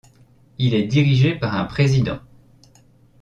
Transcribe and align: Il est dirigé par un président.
Il 0.57 0.73
est 0.73 0.87
dirigé 0.87 1.35
par 1.35 1.55
un 1.55 1.65
président. 1.65 2.17